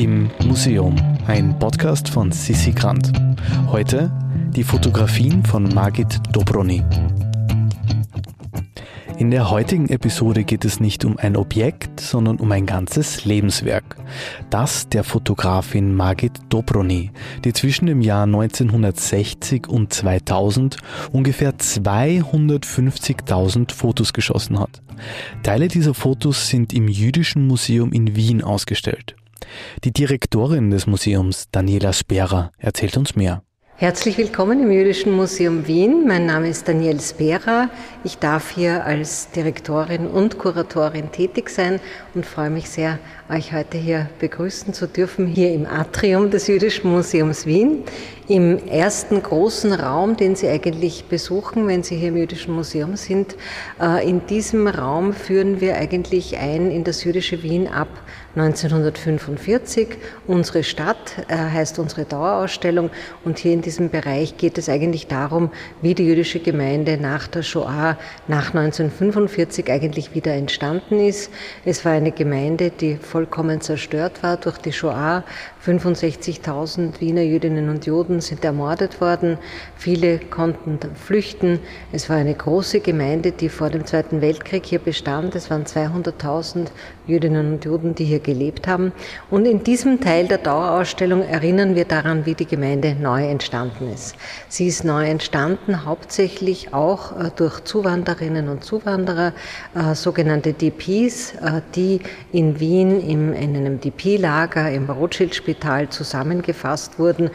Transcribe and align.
Im 0.00 0.30
Museum, 0.46 0.96
ein 1.26 1.58
Podcast 1.58 2.08
von 2.08 2.32
Sissi 2.32 2.72
Grant. 2.72 3.12
Heute 3.70 4.10
die 4.56 4.64
Fotografien 4.64 5.44
von 5.44 5.64
Margit 5.74 6.18
Dobroni. 6.32 6.82
In 9.18 9.30
der 9.30 9.50
heutigen 9.50 9.90
Episode 9.90 10.44
geht 10.44 10.64
es 10.64 10.80
nicht 10.80 11.04
um 11.04 11.18
ein 11.18 11.36
Objekt, 11.36 12.00
sondern 12.00 12.38
um 12.38 12.50
ein 12.50 12.64
ganzes 12.64 13.26
Lebenswerk. 13.26 13.98
Das 14.48 14.88
der 14.88 15.04
Fotografin 15.04 15.94
Margit 15.94 16.32
Dobroni, 16.48 17.10
die 17.44 17.52
zwischen 17.52 17.84
dem 17.84 18.00
Jahr 18.00 18.22
1960 18.22 19.68
und 19.68 19.92
2000 19.92 20.78
ungefähr 21.12 21.58
250.000 21.58 23.74
Fotos 23.74 24.14
geschossen 24.14 24.58
hat. 24.58 24.80
Teile 25.42 25.68
dieser 25.68 25.92
Fotos 25.92 26.48
sind 26.48 26.72
im 26.72 26.88
Jüdischen 26.88 27.46
Museum 27.46 27.92
in 27.92 28.16
Wien 28.16 28.42
ausgestellt. 28.42 29.16
Die 29.84 29.92
Direktorin 29.92 30.70
des 30.70 30.86
Museums, 30.86 31.48
Daniela 31.50 31.92
Sperer, 31.92 32.52
erzählt 32.58 32.96
uns 32.96 33.16
mehr. 33.16 33.42
Herzlich 33.80 34.18
willkommen 34.18 34.62
im 34.62 34.70
Jüdischen 34.70 35.10
Museum 35.10 35.66
Wien. 35.66 36.06
Mein 36.06 36.26
Name 36.26 36.50
ist 36.50 36.68
Daniel 36.68 37.00
Spera. 37.00 37.70
Ich 38.04 38.18
darf 38.18 38.50
hier 38.50 38.84
als 38.84 39.30
Direktorin 39.30 40.06
und 40.06 40.36
Kuratorin 40.36 41.10
tätig 41.12 41.48
sein 41.48 41.80
und 42.14 42.26
freue 42.26 42.50
mich 42.50 42.68
sehr, 42.68 42.98
euch 43.30 43.54
heute 43.54 43.78
hier 43.78 44.10
begrüßen 44.18 44.74
zu 44.74 44.86
dürfen, 44.86 45.26
hier 45.26 45.54
im 45.54 45.64
Atrium 45.64 46.30
des 46.30 46.46
Jüdischen 46.46 46.90
Museums 46.90 47.46
Wien, 47.46 47.84
im 48.30 48.64
ersten 48.68 49.20
großen 49.20 49.72
Raum, 49.72 50.16
den 50.16 50.36
Sie 50.36 50.46
eigentlich 50.46 51.06
besuchen, 51.06 51.66
wenn 51.66 51.82
Sie 51.82 51.96
hier 51.96 52.10
im 52.10 52.16
Jüdischen 52.16 52.54
Museum 52.54 52.94
sind. 52.94 53.34
Äh, 53.80 54.08
in 54.08 54.24
diesem 54.26 54.68
Raum 54.68 55.12
führen 55.12 55.60
wir 55.60 55.74
eigentlich 55.74 56.38
ein 56.38 56.70
in 56.70 56.84
das 56.84 57.02
jüdische 57.02 57.42
Wien 57.42 57.66
ab 57.66 57.88
1945. 58.36 59.88
Unsere 60.28 60.62
Stadt 60.62 61.26
äh, 61.26 61.34
heißt 61.34 61.80
unsere 61.80 62.04
Dauerausstellung 62.04 62.90
und 63.24 63.40
hier 63.40 63.52
in 63.52 63.62
diesem 63.62 63.90
Bereich 63.90 64.36
geht 64.36 64.58
es 64.58 64.68
eigentlich 64.68 65.08
darum, 65.08 65.50
wie 65.82 65.96
die 65.96 66.06
jüdische 66.06 66.38
Gemeinde 66.38 66.98
nach 66.98 67.26
der 67.26 67.42
Shoah, 67.42 67.98
nach 68.28 68.54
1945 68.54 69.68
eigentlich 69.68 70.14
wieder 70.14 70.34
entstanden 70.34 71.00
ist. 71.00 71.32
Es 71.64 71.84
war 71.84 71.92
eine 71.92 72.12
Gemeinde, 72.12 72.70
die 72.70 72.94
vollkommen 72.94 73.60
zerstört 73.60 74.22
war 74.22 74.36
durch 74.36 74.58
die 74.58 74.72
Shoah. 74.72 75.24
65.000 75.64 77.00
Wiener 77.00 77.20
Jüdinnen 77.20 77.68
und 77.68 77.84
Juden 77.84 78.20
sind 78.22 78.44
ermordet 78.44 79.00
worden. 79.02 79.36
Viele 79.76 80.18
konnten 80.18 80.78
flüchten. 80.94 81.58
Es 81.92 82.08
war 82.08 82.16
eine 82.16 82.34
große 82.34 82.80
Gemeinde, 82.80 83.32
die 83.32 83.50
vor 83.50 83.68
dem 83.68 83.84
Zweiten 83.84 84.22
Weltkrieg 84.22 84.64
hier 84.64 84.78
bestand. 84.78 85.34
Es 85.34 85.50
waren 85.50 85.64
200.000 85.64 86.68
Jüdinnen 87.06 87.54
und 87.54 87.64
Juden, 87.64 87.94
die 87.94 88.04
hier 88.04 88.20
gelebt 88.20 88.66
haben. 88.68 88.92
Und 89.30 89.44
in 89.44 89.62
diesem 89.62 90.00
Teil 90.00 90.28
der 90.28 90.38
Dauerausstellung 90.38 91.22
erinnern 91.22 91.74
wir 91.74 91.84
daran, 91.84 92.24
wie 92.24 92.34
die 92.34 92.46
Gemeinde 92.46 92.94
neu 92.94 93.26
entstanden 93.26 93.92
ist. 93.92 94.14
Sie 94.48 94.66
ist 94.66 94.84
neu 94.84 95.06
entstanden, 95.06 95.84
hauptsächlich 95.84 96.72
auch 96.72 97.18
äh, 97.18 97.30
durch 97.36 97.64
Zuwanderinnen 97.64 98.48
und 98.48 98.64
Zuwanderer, 98.64 99.34
äh, 99.74 99.94
sogenannte 99.94 100.54
DPs, 100.54 101.32
äh, 101.34 101.60
die 101.74 102.00
in 102.32 102.60
Wien 102.60 103.00
in 103.00 103.34
einem 103.34 103.80
DP-Lager 103.80 104.70
im 104.70 104.86
Rothschild-Spital 105.50 105.88
zusammengefasst 105.88 106.98
wurden. 106.98 107.30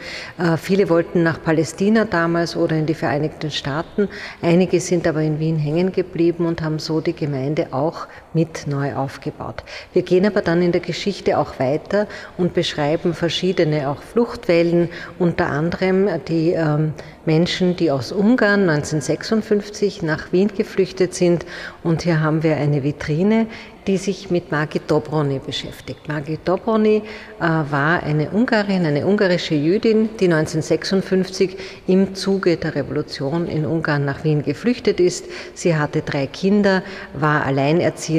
Viele 0.58 0.88
wollten 0.88 1.22
nach 1.22 1.42
Palästina 1.42 2.04
damals 2.04 2.56
oder 2.56 2.76
in 2.76 2.86
die 2.86 2.94
Vereinigten 2.94 3.50
Staaten. 3.50 4.08
Einige 4.42 4.80
sind 4.80 5.06
aber 5.06 5.22
in 5.22 5.38
Wien 5.38 5.58
hängen 5.58 5.92
geblieben 5.92 6.46
und 6.46 6.62
haben 6.62 6.78
so 6.78 7.00
die 7.00 7.14
Gemeinde 7.14 7.68
auch 7.72 8.06
mit 8.36 8.66
neu 8.66 8.94
aufgebaut. 8.94 9.64
Wir 9.94 10.02
gehen 10.02 10.26
aber 10.26 10.42
dann 10.42 10.60
in 10.60 10.70
der 10.70 10.82
Geschichte 10.82 11.38
auch 11.38 11.58
weiter 11.58 12.06
und 12.36 12.52
beschreiben 12.52 13.14
verschiedene 13.14 13.88
auch 13.88 14.02
Fluchtwellen, 14.02 14.90
unter 15.18 15.46
anderem 15.46 16.06
die 16.28 16.50
ähm, 16.50 16.92
Menschen, 17.24 17.76
die 17.76 17.90
aus 17.90 18.12
Ungarn 18.12 18.68
1956 18.68 20.02
nach 20.02 20.32
Wien 20.32 20.50
geflüchtet 20.54 21.14
sind. 21.14 21.46
Und 21.82 22.02
hier 22.02 22.20
haben 22.20 22.42
wir 22.42 22.56
eine 22.56 22.84
Vitrine, 22.84 23.46
die 23.86 23.98
sich 23.98 24.30
mit 24.30 24.50
Margit 24.50 24.90
Dobroni 24.90 25.38
beschäftigt. 25.38 26.08
Margit 26.08 26.40
Dobroni 26.44 26.96
äh, 26.96 27.42
war 27.42 28.02
eine 28.02 28.30
Ungarin, 28.30 28.84
eine 28.84 29.06
ungarische 29.06 29.54
Jüdin, 29.54 30.08
die 30.18 30.24
1956 30.24 31.56
im 31.86 32.14
Zuge 32.14 32.56
der 32.56 32.74
Revolution 32.74 33.46
in 33.46 33.64
Ungarn 33.64 34.04
nach 34.04 34.24
Wien 34.24 34.42
geflüchtet 34.42 34.98
ist. 34.98 35.26
Sie 35.54 35.76
hatte 35.76 36.02
drei 36.02 36.26
Kinder, 36.26 36.82
war 37.14 37.44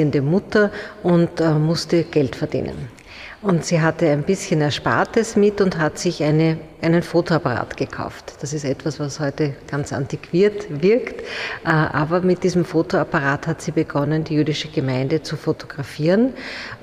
alleinerziehende 0.08 0.22
Mutter 0.22 0.70
und 1.02 1.40
äh, 1.40 1.54
musste 1.54 2.04
Geld 2.04 2.36
verdienen. 2.36 2.88
Und 3.40 3.64
sie 3.64 3.80
hatte 3.80 4.10
ein 4.10 4.24
bisschen 4.24 4.60
Erspartes 4.60 5.36
mit 5.36 5.60
und 5.60 5.78
hat 5.78 5.98
sich 5.98 6.22
eine 6.22 6.58
einen 6.80 7.02
Fotoapparat 7.02 7.76
gekauft. 7.76 8.34
Das 8.40 8.52
ist 8.52 8.64
etwas, 8.64 9.00
was 9.00 9.18
heute 9.18 9.54
ganz 9.68 9.92
antiquiert 9.92 10.66
wirkt. 10.82 11.22
Äh, 11.64 11.70
aber 11.70 12.20
mit 12.20 12.44
diesem 12.44 12.64
Fotoapparat 12.64 13.46
hat 13.46 13.62
sie 13.62 13.72
begonnen, 13.72 14.24
die 14.24 14.34
jüdische 14.34 14.68
Gemeinde 14.68 15.22
zu 15.22 15.36
fotografieren 15.36 16.34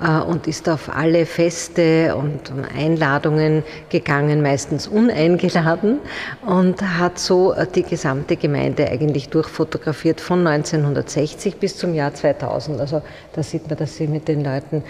äh, 0.02 0.20
und 0.20 0.46
ist 0.46 0.68
auf 0.68 0.94
alle 0.94 1.24
Feste 1.24 2.14
und 2.14 2.52
Einladungen 2.76 3.62
gegangen, 3.88 4.42
meistens 4.42 4.86
uneingeladen 4.86 6.00
und 6.44 6.82
hat 6.82 7.18
so 7.18 7.54
äh, 7.54 7.66
die 7.66 7.82
gesamte 7.82 8.36
Gemeinde 8.36 8.88
eigentlich 8.88 9.30
durchfotografiert 9.30 10.20
von 10.20 10.46
1960 10.46 11.56
bis 11.56 11.76
zum 11.78 11.94
Jahr 11.94 12.12
2000. 12.12 12.80
Also 12.80 13.02
da 13.32 13.42
sieht 13.42 13.68
man, 13.68 13.78
dass 13.78 13.96
sie 13.96 14.06
mit 14.06 14.28
den 14.28 14.44
Leuten 14.44 14.82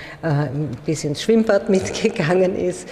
bis 0.85 1.05
ins 1.05 1.23
Schwimmbad 1.23 1.56
mitgegangen 1.69 2.57
ist 2.57 2.89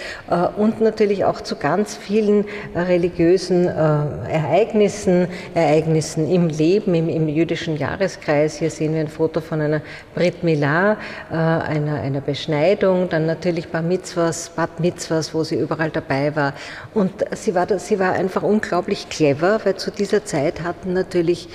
und 0.57 0.81
natürlich 0.81 1.25
auch 1.25 1.41
zu 1.41 1.55
ganz 1.55 1.95
vielen 1.95 2.45
äh, 2.73 2.79
religiösen 2.79 3.67
äh, 3.67 3.69
Ereignissen, 3.69 5.27
Ereignissen 5.53 6.29
im 6.29 6.47
Leben, 6.47 6.93
im, 6.93 7.09
im, 7.09 7.27
jüdischen 7.27 7.77
Jahreskreis. 7.77 8.57
Hier 8.57 8.69
sehen 8.69 8.93
wir 8.93 9.01
ein 9.01 9.07
Foto 9.07 9.41
von 9.41 9.61
einer 9.61 9.81
Brit 10.13 10.43
Milah, 10.43 10.93
äh, 11.31 11.35
einer, 11.35 12.01
einer 12.01 12.21
Beschneidung, 12.21 13.09
dann 13.09 13.25
natürlich 13.25 13.69
Bar 13.69 13.81
Mitzvahs, 13.81 14.49
Bat 14.49 14.79
Mitzvahs, 14.79 15.33
wo 15.33 15.43
sie 15.43 15.55
überall 15.55 15.89
dabei 15.89 16.35
war. 16.35 16.53
Und 16.93 17.11
sie 17.35 17.55
war, 17.55 17.67
sie 17.79 17.99
war 17.99 18.13
einfach 18.13 18.43
unglaublich 18.43 19.09
clever, 19.09 19.59
weil 19.63 19.75
zu 19.75 19.91
dieser 19.91 20.25
Zeit 20.25 20.63
hatten 20.63 20.93
natürlich 20.93 21.49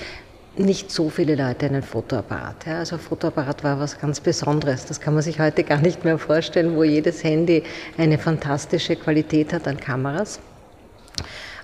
nicht 0.57 0.91
so 0.91 1.09
viele 1.09 1.35
Leute 1.35 1.65
einen 1.65 1.81
Fotoapparat. 1.81 2.65
Ja. 2.65 2.79
Also 2.79 2.97
Fotoapparat 2.97 3.63
war 3.63 3.79
was 3.79 3.99
ganz 3.99 4.19
Besonderes. 4.19 4.85
Das 4.85 4.99
kann 4.99 5.13
man 5.13 5.23
sich 5.23 5.39
heute 5.39 5.63
gar 5.63 5.79
nicht 5.79 6.03
mehr 6.03 6.17
vorstellen, 6.17 6.75
wo 6.75 6.83
jedes 6.83 7.23
Handy 7.23 7.63
eine 7.97 8.17
fantastische 8.17 8.95
Qualität 8.95 9.53
hat 9.53 9.67
an 9.67 9.79
Kameras. 9.79 10.39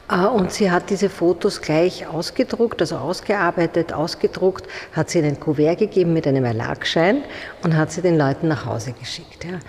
Äh, 0.10 0.26
und 0.26 0.52
sie 0.52 0.72
hat 0.72 0.90
diese 0.90 1.10
Fotos 1.10 1.62
gleich 1.62 2.08
ausgedruckt, 2.08 2.82
also 2.82 2.98
ausgearbeitet, 2.98 3.94
ausgedruckt, 3.94 4.68
hat 4.94 5.10
sie 5.10 5.20
in 5.20 5.26
ein 5.26 5.40
Kuvert 5.40 5.80
gegeben 5.80 6.14
mit 6.14 6.28
einem 6.28 6.46
Erlagschein 6.46 7.24
und 7.64 7.76
hat 7.76 7.92
sie 7.92 8.02
den 8.02 8.18
Leuten 8.18 8.48
nach 8.48 8.66
Hause 8.66 8.94
geschickt. 8.94 9.44
Ja. 9.44 9.60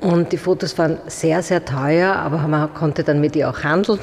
Und 0.00 0.30
die 0.30 0.36
Fotos 0.36 0.78
waren 0.78 0.98
sehr, 1.08 1.42
sehr 1.42 1.64
teuer, 1.64 2.14
aber 2.14 2.38
man 2.46 2.72
konnte 2.72 3.02
dann 3.02 3.20
mit 3.20 3.34
ihr 3.34 3.50
auch 3.50 3.64
handeln. 3.64 3.98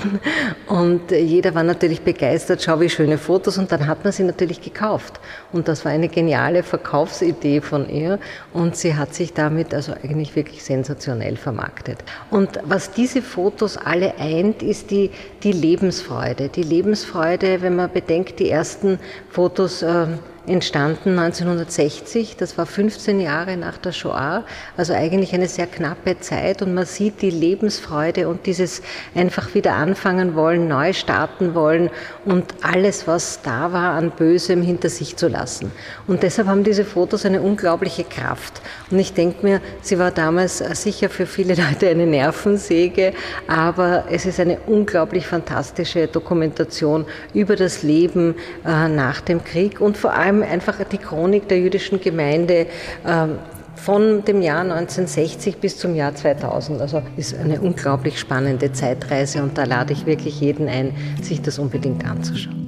Und 0.67 1.11
jeder 1.11 1.55
war 1.55 1.63
natürlich 1.63 2.01
begeistert, 2.01 2.61
schau 2.61 2.81
wie 2.81 2.89
schöne 2.89 3.17
Fotos. 3.17 3.57
Und 3.57 3.71
dann 3.71 3.87
hat 3.87 4.03
man 4.03 4.11
sie 4.11 4.23
natürlich 4.23 4.59
gekauft. 4.61 5.21
Und 5.53 5.69
das 5.69 5.85
war 5.85 5.93
eine 5.93 6.09
geniale 6.09 6.63
Verkaufsidee 6.63 7.61
von 7.61 7.89
ihr. 7.89 8.19
Und 8.51 8.75
sie 8.75 8.95
hat 8.95 9.13
sich 9.13 9.33
damit 9.33 9.73
also 9.73 9.93
eigentlich 9.93 10.35
wirklich 10.35 10.65
sensationell 10.65 11.37
vermarktet. 11.37 11.99
Und 12.29 12.59
was 12.65 12.91
diese 12.91 13.21
Fotos 13.21 13.77
alle 13.77 14.17
eint, 14.17 14.63
ist 14.63 14.91
die, 14.91 15.11
die 15.43 15.53
Lebensfreude. 15.53 16.49
Die 16.49 16.63
Lebensfreude, 16.63 17.61
wenn 17.61 17.77
man 17.77 17.89
bedenkt, 17.89 18.39
die 18.39 18.49
ersten 18.49 18.99
Fotos, 19.29 19.81
äh, 19.81 20.07
entstanden 20.47 21.17
1960. 21.17 22.37
Das 22.37 22.57
war 22.57 22.65
15 22.65 23.19
Jahre 23.19 23.57
nach 23.57 23.77
der 23.77 23.91
Shoah, 23.91 24.43
also 24.77 24.93
eigentlich 24.93 25.33
eine 25.33 25.47
sehr 25.47 25.67
knappe 25.67 26.19
Zeit 26.19 26.61
und 26.61 26.73
man 26.73 26.85
sieht 26.85 27.21
die 27.21 27.29
Lebensfreude 27.29 28.27
und 28.27 28.45
dieses 28.45 28.81
einfach 29.13 29.53
wieder 29.55 29.73
anfangen 29.73 30.35
wollen, 30.35 30.67
neu 30.67 30.93
starten 30.93 31.55
wollen 31.55 31.89
und 32.25 32.45
alles, 32.61 33.07
was 33.07 33.41
da 33.41 33.71
war 33.73 33.93
an 33.93 34.11
Bösem 34.11 34.61
hinter 34.61 34.89
sich 34.89 35.15
zu 35.15 35.27
lassen. 35.27 35.71
Und 36.07 36.23
deshalb 36.23 36.47
haben 36.47 36.63
diese 36.63 36.85
Fotos 36.85 37.25
eine 37.25 37.41
unglaubliche 37.41 38.03
Kraft. 38.03 38.61
Und 38.91 38.99
ich 38.99 39.13
denke 39.13 39.45
mir, 39.45 39.61
sie 39.81 39.99
war 39.99 40.11
damals 40.11 40.59
sicher 40.59 41.09
für 41.09 41.25
viele 41.25 41.55
Leute 41.69 41.89
eine 41.89 42.05
Nervensäge, 42.05 43.13
aber 43.47 44.05
es 44.09 44.25
ist 44.25 44.39
eine 44.39 44.59
unglaublich 44.67 45.27
fantastische 45.27 46.07
Dokumentation 46.07 47.05
über 47.33 47.55
das 47.55 47.83
Leben 47.83 48.35
äh, 48.65 48.87
nach 48.87 49.21
dem 49.21 49.43
Krieg 49.43 49.81
und 49.81 49.97
vor 49.97 50.13
allem 50.13 50.34
einfach 50.43 50.83
die 50.83 50.97
Chronik 50.97 51.47
der 51.47 51.59
jüdischen 51.59 51.99
Gemeinde 51.99 52.67
ähm, 53.05 53.37
von 53.75 54.23
dem 54.25 54.41
Jahr 54.41 54.61
1960 54.61 55.57
bis 55.57 55.77
zum 55.77 55.95
Jahr 55.95 56.15
2000. 56.15 56.81
Also 56.81 57.01
ist 57.17 57.37
eine 57.37 57.61
unglaublich 57.61 58.19
spannende 58.19 58.71
Zeitreise 58.71 59.43
und 59.43 59.57
da 59.57 59.63
lade 59.65 59.93
ich 59.93 60.05
wirklich 60.05 60.39
jeden 60.41 60.67
ein, 60.67 60.91
sich 61.21 61.41
das 61.41 61.59
unbedingt 61.59 62.05
anzuschauen. 62.05 62.65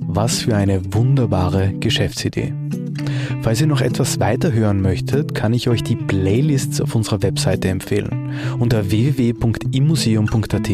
Was 0.00 0.40
für 0.40 0.56
eine 0.56 0.82
wunderbare 0.92 1.72
Geschäftsidee. 1.78 2.52
Falls 3.42 3.60
ihr 3.60 3.66
noch 3.66 3.80
etwas 3.80 4.20
weiter 4.20 4.52
hören 4.52 4.82
möchtet, 4.82 5.34
kann 5.34 5.54
ich 5.54 5.68
euch 5.68 5.82
die 5.82 5.96
Playlists 5.96 6.80
auf 6.80 6.94
unserer 6.94 7.22
Webseite 7.22 7.68
empfehlen. 7.68 8.34
Unter 8.58 8.90
www.immuseum.at 8.90 10.68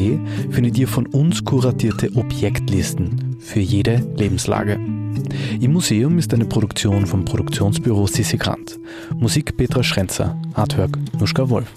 findet 0.50 0.78
ihr 0.78 0.88
von 0.88 1.06
uns 1.06 1.44
kuratierte 1.44 2.10
Objektlisten 2.16 3.36
für 3.38 3.60
jede 3.60 4.02
Lebenslage. 4.16 4.80
Im 5.60 5.72
Museum 5.72 6.18
ist 6.18 6.32
eine 6.34 6.44
Produktion 6.44 7.06
vom 7.06 7.24
Produktionsbüro 7.24 8.06
Sissi 8.06 8.36
Grant. 8.36 8.78
Musik 9.14 9.56
Petra 9.56 9.82
Schrenzer, 9.82 10.40
Artwork 10.54 10.98
Nuschka 11.18 11.48
Wolf. 11.48 11.72